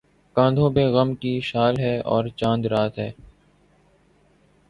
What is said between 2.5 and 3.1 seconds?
رات ہ